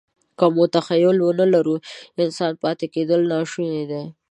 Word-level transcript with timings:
که 0.37 0.45
موږ 0.55 0.67
تخیل 0.75 1.17
ونهلرو، 1.23 1.75
انسان 2.23 2.53
پاتې 2.61 2.85
کېدل 2.93 3.21
ناشوني 3.31 3.83
دي. 3.91 4.03